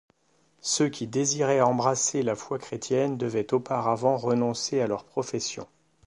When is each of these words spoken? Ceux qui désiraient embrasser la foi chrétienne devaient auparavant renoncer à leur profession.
Ceux 0.61 0.89
qui 0.89 1.05
désiraient 1.05 1.61
embrasser 1.61 2.23
la 2.23 2.33
foi 2.35 2.57
chrétienne 2.57 3.19
devaient 3.19 3.53
auparavant 3.53 4.17
renoncer 4.17 4.81
à 4.81 4.87
leur 4.87 5.03
profession. 5.05 5.67